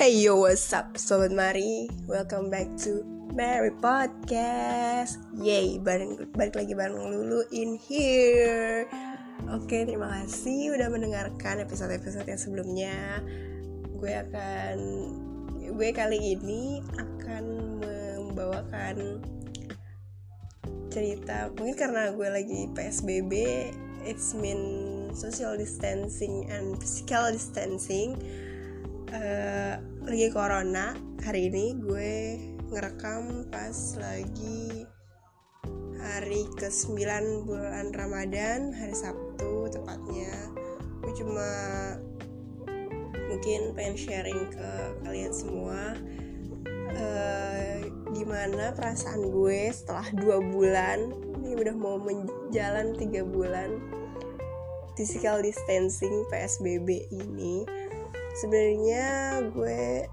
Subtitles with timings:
[0.00, 1.84] Hey yo, what's up, Sobat Mari?
[2.08, 3.04] Welcome back to
[3.36, 5.20] Mary Podcast.
[5.36, 8.88] Yay, bareng, balik lagi bareng Lulu in here.
[9.52, 13.20] Oke, terima kasih udah mendengarkan episode-episode yang sebelumnya.
[14.00, 14.76] Gue akan,
[15.68, 17.44] gue kali ini akan
[17.84, 19.20] membawakan
[20.88, 21.52] cerita.
[21.60, 23.32] Mungkin karena gue lagi PSBB,
[24.08, 24.64] it's mean
[25.12, 28.16] social distancing and physical distancing
[29.10, 29.74] uh,
[30.06, 30.94] lagi corona
[31.26, 32.14] hari ini gue
[32.70, 34.86] ngerekam pas lagi
[36.00, 36.96] hari ke-9
[37.44, 40.32] bulan Ramadan hari Sabtu tepatnya.
[41.02, 41.50] Gue cuma
[43.30, 44.70] mungkin pengen sharing ke
[45.06, 45.94] kalian semua
[46.94, 47.78] uh,
[48.14, 51.10] gimana perasaan gue setelah dua bulan.
[51.42, 53.82] Ini udah mau menjalan tiga bulan.
[54.94, 57.79] Physical distancing PSBB ini
[58.38, 59.06] sebenarnya
[59.50, 60.06] gue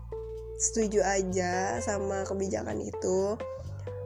[0.58, 3.38] setuju aja sama kebijakan itu.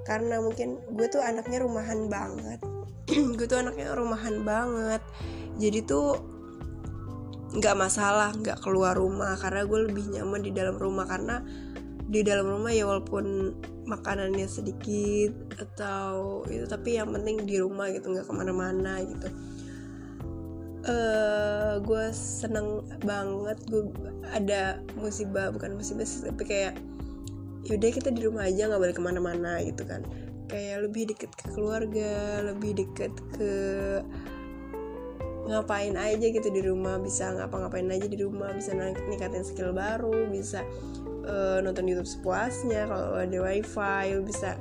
[0.03, 2.59] Karena mungkin gue tuh anaknya rumahan banget.
[3.37, 5.01] Gue tuh anaknya rumahan banget.
[5.61, 6.17] Jadi tuh
[7.51, 9.37] nggak masalah nggak keluar rumah.
[9.37, 11.05] Karena gue lebih nyaman di dalam rumah.
[11.05, 11.43] Karena
[12.11, 13.55] di dalam rumah ya walaupun
[13.87, 19.27] makanannya sedikit atau itu tapi yang penting di rumah gitu nggak ke mana-mana gitu
[20.87, 23.83] uh, gue seneng banget gue
[24.31, 26.73] ada musibah bukan musibah tapi kayak
[27.67, 30.01] yaudah kita di rumah aja nggak boleh ke mana-mana gitu kan.
[30.49, 33.53] Kayak lebih deket ke keluarga lebih deket ke
[35.51, 40.61] ngapain aja gitu di rumah bisa ngapa-ngapain aja di rumah bisa ningkatin skill baru bisa
[41.25, 44.55] uh, nonton YouTube sepuasnya kalau ada wifi bisa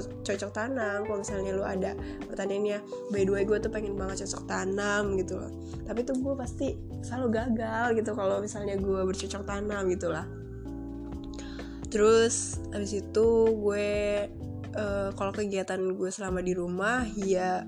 [0.00, 1.94] cocok tanam kalau misalnya lu ada
[2.26, 2.78] pertanyaannya
[3.12, 5.52] by the way gue tuh pengen banget cocok tanam gitu loh.
[5.84, 10.26] Tapi tuh gue pasti selalu gagal gitu kalau misalnya gue bercocok tanam gitu lah.
[11.92, 13.90] Terus habis itu gue
[14.74, 17.62] uh, kalau kegiatan gue selama di rumah ya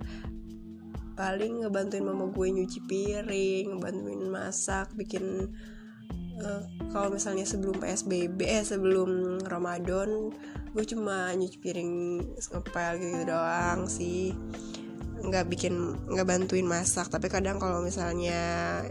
[1.16, 5.48] paling ngebantuin mama gue nyuci piring ngebantuin masak bikin
[6.40, 10.32] uh, kalau misalnya sebelum PSBB eh sebelum Ramadan
[10.76, 11.92] gue cuma nyuci piring
[12.36, 14.36] ngepel gitu doang sih.
[15.24, 17.08] Nggak bikin nggak bantuin masak.
[17.08, 18.82] Tapi kadang kalau misalnya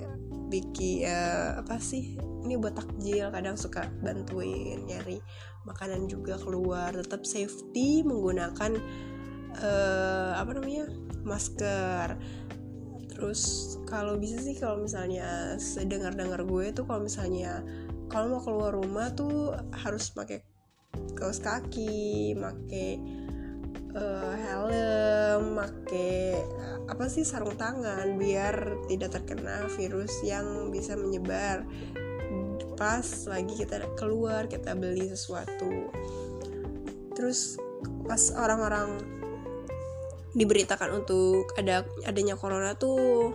[0.49, 5.21] bikin uh, apa sih ini buat takjil kadang suka bantuin nyari
[5.65, 6.93] makanan juga keluar.
[6.93, 8.77] Tetap safety menggunakan
[9.61, 10.89] uh, apa namanya
[11.25, 12.17] masker
[13.15, 17.63] terus kalau bisa sih kalau misalnya sedengar dengar gue tuh kalau misalnya
[18.11, 20.43] kalau mau keluar rumah tuh harus pakai
[21.15, 22.99] kaos kaki make
[23.95, 26.43] uh, helm make
[26.85, 31.63] apa sih sarung tangan biar tidak terkena virus yang bisa menyebar
[32.75, 35.89] pas lagi kita keluar kita beli sesuatu.
[37.15, 37.55] Terus
[38.05, 38.99] pas orang-orang
[40.35, 43.33] diberitakan untuk ada adanya corona tuh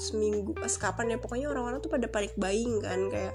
[0.00, 3.34] seminggu pas kapan ya pokoknya orang-orang tuh pada panik buying kan kayak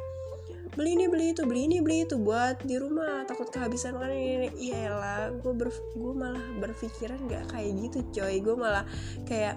[0.75, 4.51] beli ini beli itu beli ini beli itu buat di rumah takut kehabisan kan ini
[4.59, 5.53] iya lah gue
[5.95, 8.43] gue malah berpikiran nggak kayak gitu coy.
[8.43, 8.83] Gue malah
[9.23, 9.55] kayak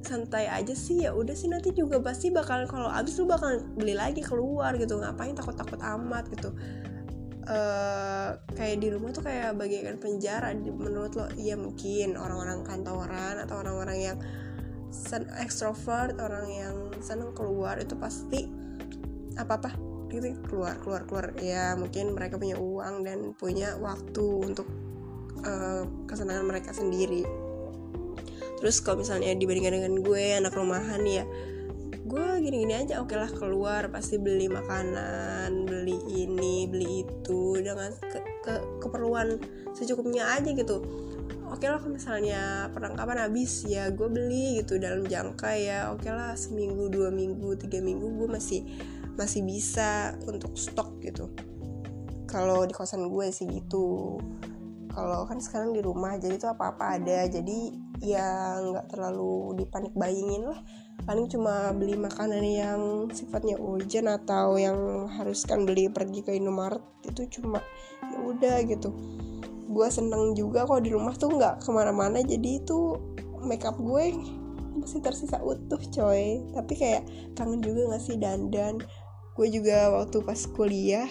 [0.00, 3.92] santai aja sih ya udah sih nanti juga pasti bakal kalau abis lu bakal beli
[3.92, 6.56] lagi keluar gitu ngapain takut takut amat gitu
[7.40, 10.52] Uh, kayak di rumah tuh kayak bagian penjara.
[10.54, 14.18] Menurut lo iya mungkin orang-orang kantoran atau orang-orang yang
[14.90, 18.50] sen extrovert orang yang seneng keluar itu pasti
[19.38, 19.70] apa apa
[20.10, 21.26] gitu keluar keluar keluar.
[21.40, 24.68] Ya mungkin mereka punya uang dan punya waktu untuk
[25.42, 27.24] uh, kesenangan mereka sendiri.
[28.60, 31.24] Terus kalau misalnya dibandingkan dengan gue anak rumahan ya
[32.10, 38.18] gue gini-gini aja oke lah keluar pasti beli makanan beli ini beli itu dengan ke,
[38.42, 39.38] ke keperluan
[39.70, 40.82] secukupnya aja gitu.
[41.50, 46.34] Oke lah kalau misalnya perlengkapan habis ya gue beli gitu dalam jangka ya oke lah
[46.34, 48.66] seminggu dua minggu tiga minggu gue masih
[49.14, 51.30] masih bisa untuk stok gitu.
[52.26, 54.18] Kalau di kosan gue sih gitu.
[54.90, 57.26] Kalau kan sekarang di rumah jadi tuh apa-apa ada.
[57.26, 60.60] Jadi ya nggak terlalu dipanik bayingin lah.
[61.04, 62.80] Paling cuma beli makanan yang
[63.12, 67.60] sifatnya urgent atau yang haruskan beli pergi ke Indomaret itu cuma
[68.08, 68.92] ya udah gitu.
[69.70, 72.98] Gue seneng juga kok di rumah tuh nggak ke mana-mana jadi itu
[73.40, 74.16] makeup gue
[74.76, 76.44] masih tersisa utuh coy.
[76.52, 77.02] Tapi kayak
[77.36, 78.80] kangen juga gak sih dandan?
[79.36, 81.08] Gue juga waktu pas kuliah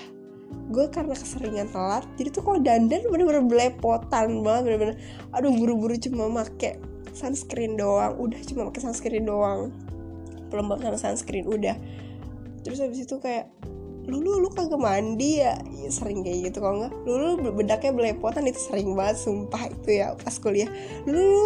[0.69, 4.95] gue karena keseringan telat jadi tuh kalau dandan bener-bener belepotan banget bener-bener
[5.33, 6.77] aduh buru-buru cuma make
[7.13, 9.73] sunscreen doang udah cuma pakai sunscreen doang.
[10.49, 11.75] Pelembab sama sunscreen udah.
[12.65, 13.49] Terus habis itu kayak
[14.09, 15.53] lu lu, lu kagak mandi ya?
[15.69, 16.93] ya sering kayak gitu kalau nggak.
[17.05, 20.69] Lu, lu bedaknya belepotan itu sering banget sumpah itu ya pas kuliah.
[21.05, 21.45] Lu, lu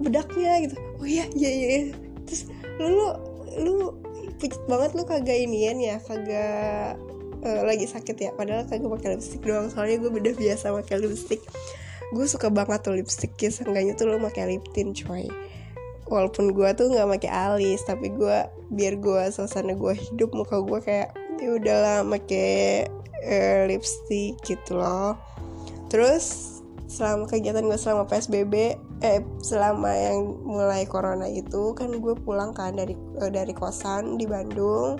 [0.00, 0.76] bedaknya gitu.
[1.02, 1.80] Oh iya iya iya, iya.
[2.24, 2.48] terus
[2.80, 3.06] lu lu
[3.58, 3.74] lu
[4.38, 6.94] pucet banget lu kagak inian ya kagak
[7.44, 8.30] uh, lagi sakit ya.
[8.34, 9.68] Padahal kagak pakai lipstick doang.
[9.70, 11.42] Soalnya gue beda biasa pakai lipstick.
[12.14, 13.34] Gue suka banget tuh lipstick.
[13.38, 15.28] Ya seenggaknya tuh lo pakai lip tint coy.
[16.08, 18.38] Walaupun gue tuh nggak pakai alis tapi gue
[18.72, 22.88] biar gue suasana gue hidup muka gue kayak ya udahlah pakai
[23.28, 25.20] uh, lipstick gitu loh.
[25.92, 26.56] Terus
[26.88, 32.72] selama kegiatan gue selama psbb eh selama yang mulai corona itu kan gue pulang kan
[32.72, 34.96] dari uh, dari kosan di Bandung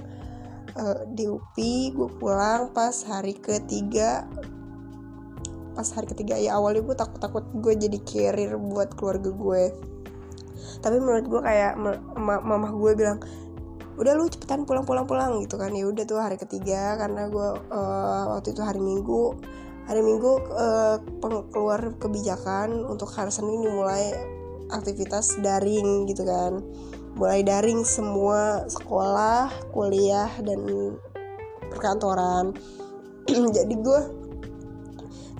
[0.79, 4.25] uh, di UPI gue pulang pas hari ketiga.
[5.75, 9.65] Pas hari ketiga ya awalnya gue takut takut gue jadi carrier buat keluarga gue
[10.79, 11.75] tapi menurut gue kayak
[12.19, 13.19] mamah gue bilang
[13.99, 15.75] udah lu cepetan pulang pulang pulang gitu kan.
[15.75, 19.35] Ya udah tuh hari ketiga karena gue uh, waktu itu hari minggu.
[19.91, 21.01] Hari minggu uh,
[21.51, 24.13] keluar kebijakan untuk hari senin mulai
[24.69, 26.61] aktivitas daring gitu kan
[27.17, 30.61] mulai daring semua sekolah kuliah dan
[31.73, 32.53] perkantoran.
[33.57, 34.01] Jadi gue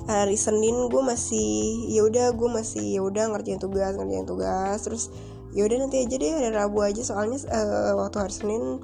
[0.09, 4.79] hari Senin gue masih ya udah gue masih ya udah ngerjain tugas ngerjain tugas.
[4.87, 5.13] Terus
[5.53, 7.03] ya udah nanti aja deh hari Rabu aja.
[7.05, 8.81] Soalnya uh, waktu hari Senin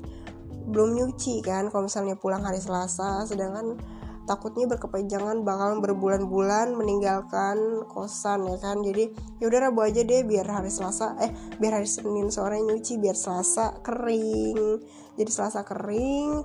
[0.65, 3.25] belum nyuci kan kalau misalnya pulang hari Selasa.
[3.25, 3.81] Sedangkan
[4.25, 8.81] takutnya berkepanjangan bakal berbulan-bulan meninggalkan kosan ya kan?
[8.81, 12.97] Jadi ya udah Rabu aja deh biar hari Selasa eh biar hari Senin sore nyuci
[12.97, 14.81] biar Selasa kering.
[15.15, 16.43] Jadi Selasa kering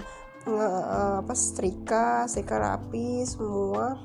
[0.48, 3.96] nge, uh, apa setrika setrika rapi semua.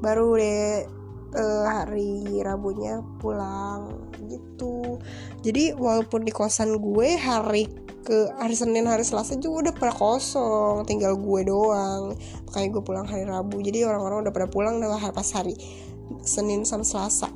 [0.00, 0.95] Baru deh
[1.34, 5.00] uh, hari Rabunya pulang gitu.
[5.42, 7.66] Jadi walaupun di kosan gue hari
[8.06, 12.14] ke hari Senin hari Selasa juga udah pada kosong tinggal gue doang.
[12.46, 13.58] Makanya gue pulang hari Rabu.
[13.58, 15.58] Jadi orang-orang udah pada pulang udah pas hari
[16.22, 17.26] Senin sama Selasa.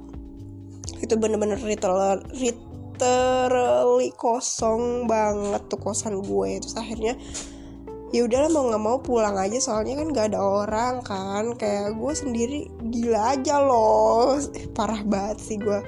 [1.03, 6.51] Itu bener-bener literal literally kosong banget tuh kosan gue.
[6.63, 7.19] Terus akhirnya
[8.11, 11.55] ya udahlah mau nggak mau pulang aja soalnya kan gak ada orang kan.
[11.55, 12.61] Kayak gue sendiri
[12.91, 14.39] gila aja loh.
[14.77, 15.79] Parah banget sih gue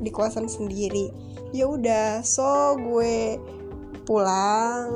[0.00, 1.12] di kawasan sendiri.
[1.52, 3.36] Ya udah so gue
[4.08, 4.88] pulang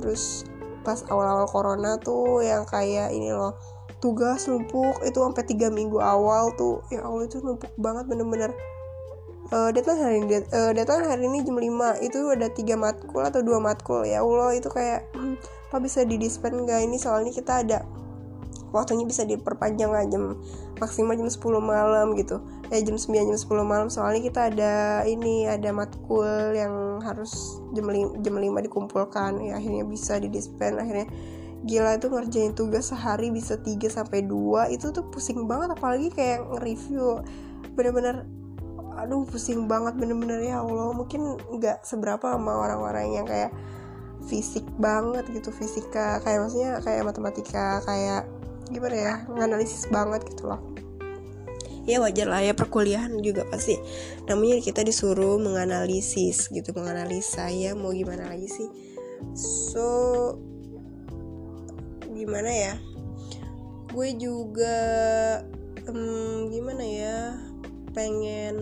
[0.00, 0.44] terus
[0.84, 3.56] pas awal-awal corona tuh yang kayak ini loh
[4.04, 6.84] tugas numpuk itu sampai tiga minggu awal tuh.
[6.92, 8.52] Ya allah itu numpuk banget bener-bener
[9.52, 10.72] uh, datang hari ini uh,
[11.04, 14.06] hari ini jam 5 itu ada tiga matkul atau dua matkul.
[14.06, 15.36] Ya allah itu kayak hmm,
[15.68, 17.82] apa bisa didispen gak ini soalnya kita ada
[18.74, 20.38] waktunya bisa diperpanjang lah jam
[20.82, 22.42] maksimal jam 10 malam gitu.
[22.74, 23.86] Eh jam 9 jam 10 malam.
[23.86, 24.72] Soalnya kita ada
[25.06, 29.38] ini ada matkul yang harus jam 5, jam 5 dikumpulkan.
[29.46, 30.78] Ya akhirnya bisa didispen.
[30.78, 31.06] Akhirnya
[31.64, 36.42] gila itu ngerjain tugas sehari bisa 3 sampai 2 itu tuh pusing banget apalagi kayak
[36.42, 37.22] nge-review.
[37.78, 38.26] Bener-bener
[39.04, 40.96] aduh pusing banget bener-bener ya Allah.
[40.96, 43.52] Mungkin nggak seberapa sama orang-orang yang kayak
[44.26, 46.18] fisik banget gitu fisika.
[46.24, 48.24] Kayak maksudnya kayak matematika kayak
[48.72, 50.60] gimana ya nganalisis banget gitu loh.
[51.84, 53.76] Ya wajar lah ya perkuliahan juga pasti.
[54.24, 57.52] Namanya kita disuruh menganalisis gitu menganalisa.
[57.52, 58.68] Ya mau gimana lagi sih?
[59.36, 59.84] So
[62.08, 62.74] gimana ya?
[63.92, 64.76] Gue juga
[65.92, 67.36] um, gimana ya?
[67.92, 68.56] Pengen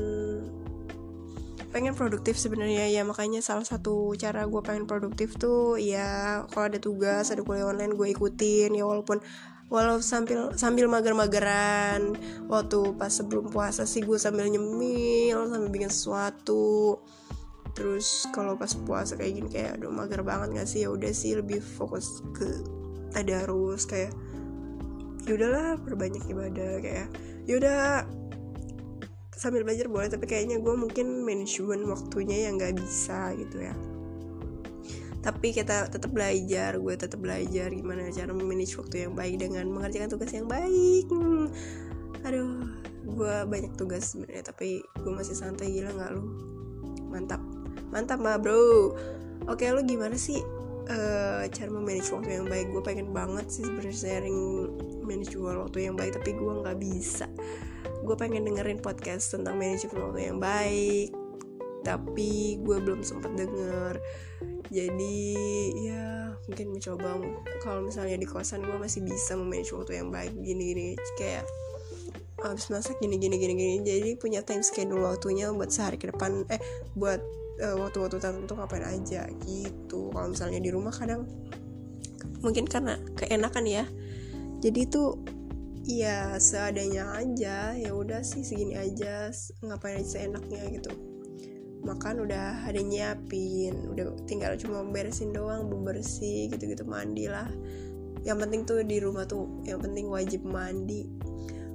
[1.73, 3.03] pengen produktif sebenarnya ya.
[3.03, 7.97] Makanya salah satu cara gue pengen produktif tuh ya kalau ada tugas ada kuliah online
[7.97, 8.77] gue ikutin.
[8.77, 9.25] Ya walaupun
[9.73, 12.13] walau sambil sambil mager-mageran
[12.45, 17.01] waktu pas sebelum puasa sih gue sambil nyemil sambil bikin sesuatu.
[17.73, 20.85] Terus kalau pas puasa kayak gini kayak aduh mager banget gak sih?
[20.85, 22.61] Ya udah sih lebih fokus ke
[23.17, 24.13] tadarus kayak
[25.25, 27.09] ya udahlah perbanyak ibadah kayak
[27.49, 27.81] ya udah
[29.43, 33.75] sambil belajar boleh tapi kayaknya gue mungkin manajemen waktunya yang nggak bisa gitu ya.
[35.19, 40.15] Tapi kita tetap belajar gue tetap belajar gimana cara memanage waktu yang baik dengan mengerjakan
[40.15, 41.11] tugas yang baik.
[41.11, 41.51] Hmm.
[42.23, 42.71] aduh
[43.03, 46.23] gue banyak tugas sebenarnya tapi gue masih santai gila nggak lu?
[47.11, 47.43] Mantap.
[47.91, 48.95] Mantap mah bro.
[49.51, 50.39] Oke lu gimana sih
[50.89, 52.67] uh, cara memanage waktu yang baik.
[52.73, 54.41] Gue pengen banget sih sebenarnya sharing
[55.05, 57.27] manage waktu yang baik tapi gue nggak bisa.
[58.03, 61.11] Gue pengen dengerin podcast tentang manajemen waktu yang baik
[61.83, 63.99] tapi gue belum sempat denger.
[64.71, 65.19] Jadi
[65.91, 67.19] ya mungkin mencoba.
[67.61, 70.33] Kalau misalnya di kosan gue masih bisa memanage waktu yang baik.
[70.39, 71.45] Gini gini kayak
[72.43, 76.43] habis masak gini gini gini gini jadi punya time schedule waktunya buat sehari ke depan
[76.51, 76.59] eh
[76.99, 77.23] buat
[77.63, 80.11] waktu-waktu tertentu ngapain aja gitu.
[80.11, 81.27] Kalau misalnya di rumah kadang
[82.43, 83.85] mungkin karena keenakan ya.
[84.63, 85.19] Jadi tuh
[85.83, 89.31] ya seadanya aja ya udah sih segini aja
[89.63, 90.91] ngapain aja seenaknya gitu.
[91.83, 97.51] Makan udah ada nyiapin udah tinggal cuma beresin doang bebersih gitu-gitu mandi lah.
[98.23, 101.11] Yang penting tuh di rumah tuh yang penting wajib mandi.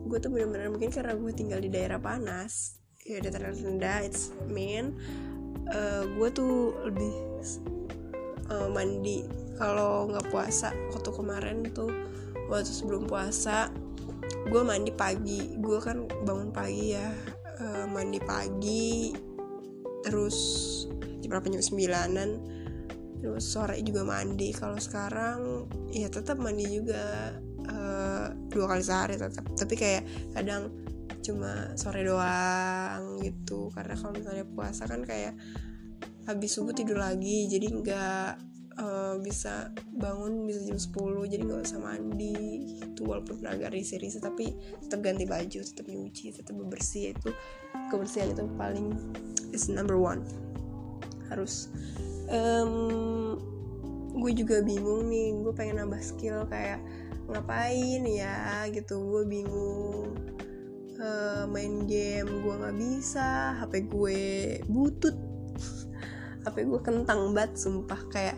[0.08, 4.96] Gue tuh bener-bener mungkin karena gue tinggal di daerah panas ya dataran rendah it's mean
[5.74, 7.14] uh, gue tuh lebih
[8.52, 9.28] uh, mandi.
[9.58, 11.90] Kalau nggak puasa waktu kemarin tuh
[12.48, 13.74] waktu sebelum puasa
[14.48, 15.58] gue mandi pagi.
[15.58, 17.10] Gue kan bangun pagi ya
[17.60, 19.12] uh, mandi pagi
[20.06, 20.38] terus
[21.20, 21.50] jam berapa?
[21.52, 22.30] Jam sembilanan.
[23.18, 24.54] Terus sore juga mandi.
[24.54, 27.34] Kalau sekarang ya tetap mandi juga
[27.66, 29.44] uh, dua kali sehari tetap.
[29.58, 30.04] Tapi kayak
[30.38, 30.70] kadang
[31.28, 33.68] cuma sore doang gitu.
[33.76, 35.36] Karena kalau misalnya puasa kan kayak
[36.28, 38.48] habis subuh tidur lagi jadi nggak
[38.84, 44.52] uh, bisa bangun bisa jam 10 jadi nggak usah mandi itu walaupun agak risih-risih tapi
[44.84, 47.32] tetap ganti baju tetap nyuci tetap bersih itu
[47.88, 48.92] kebersihan itu paling
[49.56, 50.24] is number one.
[51.32, 51.72] Harus
[52.28, 53.40] um,
[54.18, 56.84] gue juga bingung nih gue pengen nambah skill kayak
[57.32, 59.00] ngapain ya gitu.
[59.00, 60.12] Gue bingung
[61.02, 64.22] uh, main game gue nggak bisa hp gue
[64.68, 65.16] butut.
[66.46, 68.02] Hp gue kentang banget sumpah.
[68.10, 68.38] Kayak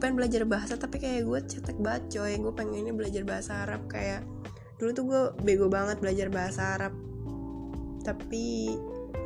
[0.00, 2.32] pengen belajar bahasa tapi kayak gue cetek banget coy.
[2.38, 3.86] Gue pengennya belajar bahasa Arab.
[3.90, 4.26] Kayak
[4.80, 6.94] dulu tuh gue bego banget belajar bahasa Arab.
[8.00, 8.74] Tapi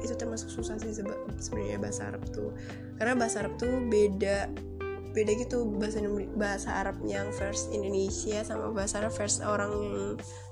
[0.04, 0.92] itu termasuk susah sih
[1.40, 2.52] sebenarnya bahasa Arab tuh.
[3.00, 4.50] Karena bahasa Arab tuh beda
[5.14, 6.02] beda gitu bahasa
[6.35, 9.71] bahasa Arab yang first Indonesia sama bahasa Arab first orang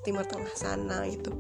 [0.07, 1.35] Timur Tengah sana gitu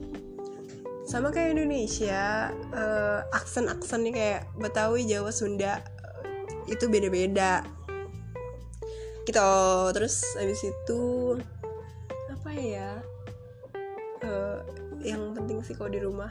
[1.02, 6.22] sama kayak Indonesia uh, aksen aksennya kayak Betawi Jawa Sunda uh,
[6.70, 7.66] itu beda-beda.
[9.26, 9.52] Gitu.
[9.94, 11.02] Terus habis itu
[12.30, 12.98] apa ya
[14.26, 14.58] uh,
[15.02, 16.30] yang penting sih kalau di rumah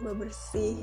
[0.00, 0.80] bersih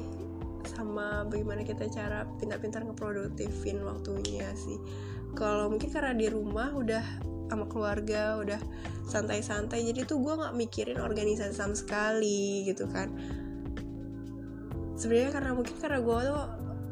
[0.70, 4.78] sama bagaimana kita cara pintar-pintar ngeproduktifin waktunya sih.
[5.34, 7.02] Kalau mungkin karena di rumah udah
[7.48, 8.60] sama keluarga udah
[9.08, 9.88] santai-santai.
[9.88, 13.10] Jadi tuh gue nggak mikirin organisasi sama sekali gitu kan.
[15.00, 16.40] Sebenarnya karena mungkin karena gue tuh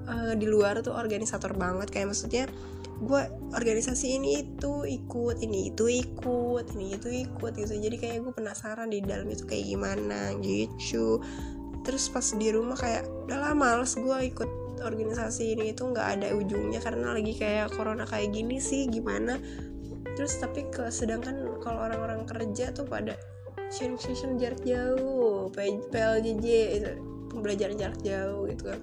[0.07, 1.91] uh, di luar tuh organisator banget.
[1.91, 2.45] Kayak maksudnya
[2.95, 3.21] gue
[3.51, 7.73] organisasi ini itu ikut ini itu ikut ini itu ikut gitu.
[7.75, 11.19] Jadi kayak gue penasaran di dalam itu kayak gimana gitu.
[11.85, 15.75] Terus pas di rumah kayak udah lah males gue ikut organisasi ini.
[15.75, 19.37] Itu nggak ada ujungnya karena lagi kayak corona kayak gini sih gimana
[20.15, 23.19] terus tapi ke sedangkan kalau orang-orang kerja tuh pada
[23.71, 26.45] sharing session jarak jauh PLJJ
[26.79, 26.91] itu
[27.31, 28.81] pembelajaran jarak jauh gitu kan.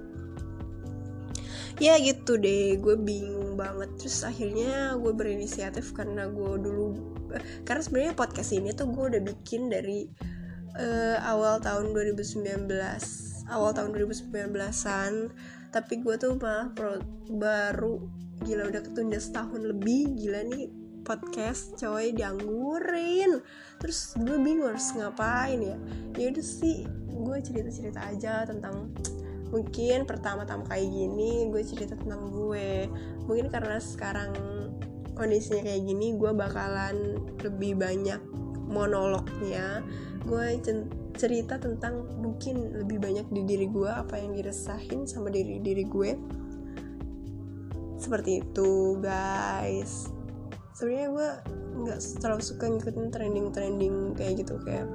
[1.80, 3.90] Ya gitu deh gue bingung banget.
[3.96, 6.92] Terus akhirnya gue berinisiatif karena gue dulu
[7.64, 10.04] karena sebenarnya podcast ini tuh gue udah bikin dari
[10.76, 12.68] uh, awal tahun 2019
[13.48, 15.12] awal tahun 2019an
[15.72, 17.00] tapi gue tuh pro,
[17.32, 18.04] baru
[18.44, 23.42] gila udah ketunda setahun lebih gila nih podcast coy dianggurin.
[23.82, 25.76] Terus gue bingung harus ngapain ya.
[26.16, 28.90] Ya udah sih gue cerita cerita aja tentang
[29.52, 32.88] mungkin pertama-tama kayak gini gue cerita tentang gue.
[33.28, 34.32] Mungkin karena sekarang
[35.12, 38.22] kondisinya kayak gini gue bakalan lebih banyak
[38.70, 39.84] monolognya.
[40.24, 40.56] Gue
[41.12, 46.10] cerita tentang mungkin lebih banyak di diri gue apa yang diresahin sama diri diri gue.
[48.00, 50.21] Seperti itu guys
[50.72, 51.28] sebenarnya gue
[51.82, 54.88] nggak terlalu suka ngikutin trending trending kayak gitu kayak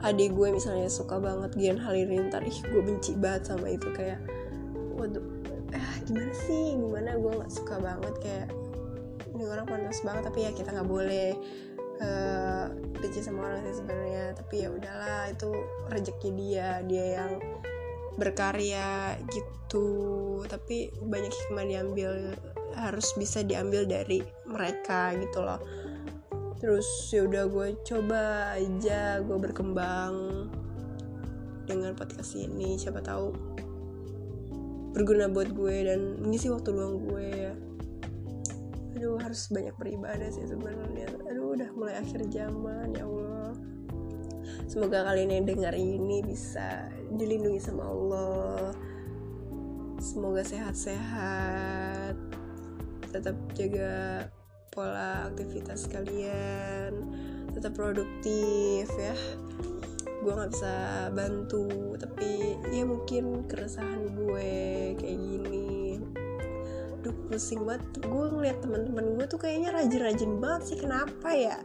[0.00, 2.40] adik gue misalnya suka banget Gian Halilintar.
[2.40, 4.20] Ih gue benci banget sama itu kayak
[4.96, 5.24] waduh
[5.76, 6.76] eh gimana sih?
[6.76, 8.14] Gimana gue nggak suka banget?
[8.24, 8.48] Kayak
[9.36, 11.36] ini orang panas banget tapi ya kita nggak boleh
[12.00, 12.66] uh,
[12.96, 14.24] benci sama orang sih sebenarnya.
[14.40, 15.50] Tapi ya udahlah itu
[15.92, 17.32] rezeki dia dia yang
[18.16, 19.88] berkarya gitu.
[20.48, 22.32] Tapi banyak hikmah diambil
[22.76, 25.60] harus bisa diambil dari mereka gitu loh.
[26.60, 30.46] Terus ya udah gue coba aja gue berkembang
[31.64, 33.32] dengan podcast ini siapa tahu
[34.92, 37.54] berguna buat gue dan mengisi waktu luang gue ya.
[38.98, 41.08] Aduh harus banyak beribadah sih sebenarnya.
[41.30, 43.56] Aduh udah mulai akhir zaman ya Allah.
[44.68, 48.74] Semoga kalian yang dengar ini bisa dilindungi sama Allah.
[49.96, 52.39] Semoga sehat-sehat
[53.10, 54.26] tetap jaga
[54.70, 56.94] pola aktivitas kalian
[57.50, 59.14] tetap produktif ya.
[60.20, 64.52] Gue nggak bisa bantu tapi ya mungkin keresahan gue
[65.00, 65.98] kayak gini.
[67.00, 67.82] Aduh pusing banget.
[68.04, 70.78] Gue ngeliat teman-teman gue tuh kayaknya rajin-rajin banget sih.
[70.78, 71.58] Kenapa ya?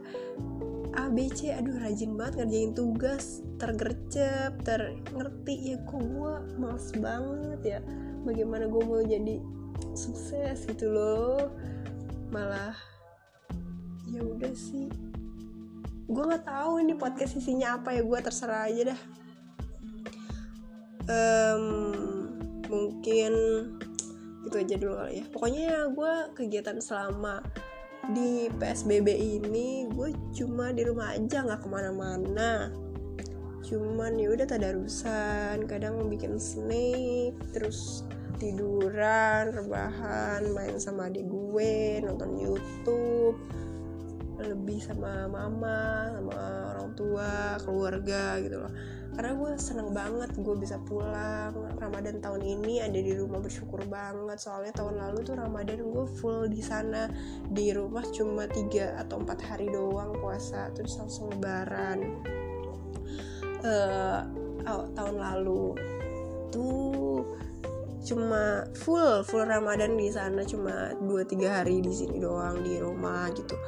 [0.96, 3.44] A B C aduh rajin banget ngerjain tugas.
[3.60, 7.80] Tergercep ter ngerti ya kok gue males banget ya?
[8.24, 9.36] Bagaimana gue mau jadi
[9.96, 11.50] sukses gitu loh.
[12.30, 12.76] Malah
[14.06, 14.86] ya udah sih.
[16.06, 19.00] Gue nggak tahu ini podcast isinya apa ya gue terserah aja dah.
[21.06, 21.64] Um,
[22.70, 23.32] mungkin
[24.46, 25.24] itu aja dulu kali ya.
[25.34, 27.42] Pokoknya gue kegiatan selama
[28.14, 32.70] di PSBB ini gue cuma di rumah aja nggak ke mana-mana.
[33.66, 42.36] Cuman ya udah tadarusan kadang bikin snack terus tiduran rebahan main sama adik gue nonton
[42.36, 43.40] YouTube
[44.36, 46.40] lebih sama mama sama
[46.76, 48.72] orang tua keluarga gitu loh.
[49.16, 51.56] Karena gue seneng banget gue bisa pulang.
[51.80, 54.36] Ramadan tahun ini ada di rumah bersyukur banget.
[54.36, 57.08] Soalnya tahun lalu tuh Ramadan gue full di sana.
[57.48, 62.20] Di rumah cuma tiga atau empat hari doang puasa terus langsung lebaran.
[63.64, 64.20] Uh,
[64.68, 65.64] oh, tahun lalu
[66.52, 67.24] tuh
[68.06, 73.26] cuma full full Ramadan di sana cuma dua tiga hari di sini doang di rumah
[73.34, 73.58] gitu.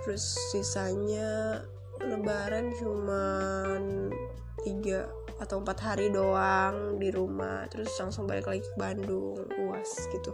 [0.00, 1.60] Terus sisanya
[2.00, 4.08] lebaran cuman
[4.64, 5.04] tiga
[5.38, 7.68] atau empat hari doang di rumah.
[7.68, 10.32] Terus langsung balik lagi ke Bandung uas gitu.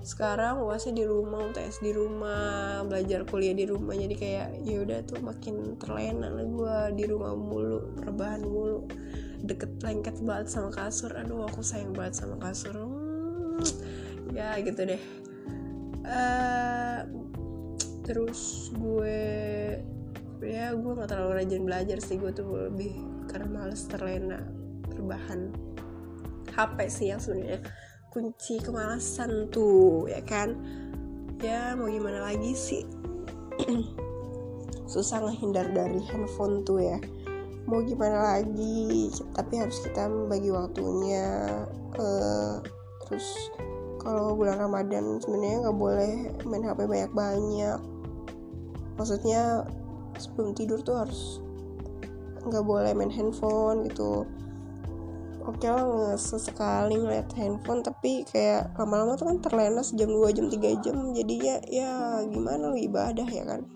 [0.00, 3.92] Sekarang uasnya di rumah UTS di rumah belajar kuliah di rumah.
[3.92, 8.88] Jadi kayak ya udah tuh makin terlena gue di rumah mulu rebahan mulu
[9.44, 11.12] deket lengket banget sama kasur.
[11.16, 12.76] Aduh aku sayang banget sama kasur.
[12.76, 13.64] Hmm,
[14.32, 15.02] ya gitu deh.
[16.04, 17.04] Uh,
[18.04, 19.18] terus gue
[20.40, 22.16] ya gue nggak terlalu rajin belajar sih.
[22.20, 22.96] Gue tuh lebih
[23.30, 24.40] karena males terlena
[24.90, 25.52] berbahan
[26.52, 27.62] HP sih yang sebenarnya.
[28.10, 30.58] Kunci kemalasan tuh ya kan?
[31.40, 32.82] Ya mau gimana lagi sih?
[34.90, 36.98] Susah ngehindar dari handphone tuh ya
[37.70, 41.46] mau gimana lagi tapi harus kita membagi waktunya
[41.94, 42.58] uh,
[43.06, 43.54] terus
[44.00, 46.12] kalau bulan Ramadan sebenarnya nggak boleh
[46.48, 47.78] main HP banyak banyak.
[48.96, 49.68] Maksudnya
[50.16, 51.38] sebelum tidur tuh harus
[52.48, 54.24] nggak boleh main handphone gitu.
[55.44, 60.72] Oke lah sesekali ngeliat handphone tapi kayak lama-lama tuh kan terlena sejam dua jam tiga
[60.80, 63.68] jam jadinya ya gimana lo ibadah ya kan.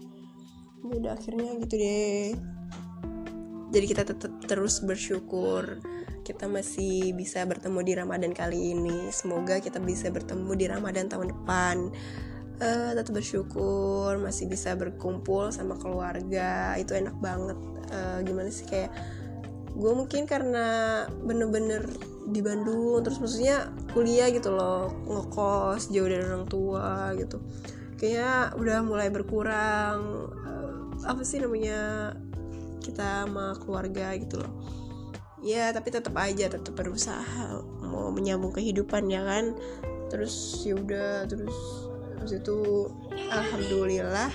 [0.84, 2.53] Udah akhirnya gitu deh
[3.72, 5.80] jadi kita tetap terus bersyukur
[6.24, 9.12] kita masih bisa bertemu di Ramadan kali ini.
[9.12, 11.92] Semoga kita bisa bertemu di Ramadan tahun depan.
[12.64, 16.74] Uh, tetap bersyukur masih bisa berkumpul sama keluarga.
[16.80, 17.60] Itu enak banget.
[17.92, 18.90] Uh, gimana sih kayak
[19.76, 20.66] gue mungkin karena
[21.26, 21.84] bener-bener
[22.24, 27.36] di Bandung terus maksudnya kuliah gitu loh ngekos jauh dari orang tua gitu.
[28.00, 32.14] Kayaknya udah mulai berkurang uh, apa sih namanya
[32.84, 34.52] kita sama keluarga gitu loh.
[35.40, 39.56] Ya tapi tetap aja tetap berusaha mau menyambung kehidupan ya kan?
[40.12, 41.56] Terus yaudah terus
[42.20, 42.88] habis itu
[43.32, 44.32] alhamdulillah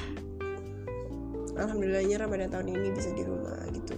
[1.58, 3.98] alhamdulillahnya Ramadan tahun ini bisa di rumah gitu.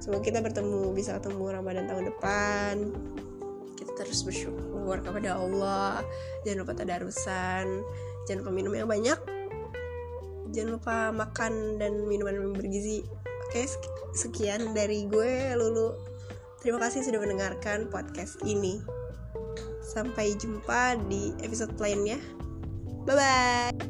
[0.00, 2.74] Semoga kita bertemu bisa ketemu Ramadan tahun depan.
[3.76, 6.00] Kita terus bersyukur kepada Allah.
[6.46, 7.66] Jangan lupa tadarusan.
[8.24, 9.18] Jangan lupa minum yang banyak.
[10.50, 13.04] Jangan lupa makan dan minuman bergizi
[13.50, 13.66] oke
[14.14, 15.98] sekian dari gue Lulu.
[16.62, 18.78] Terima kasih sudah mendengarkan podcast ini.
[19.82, 22.22] Sampai jumpa di episode lainnya.
[23.02, 23.89] Bye bye.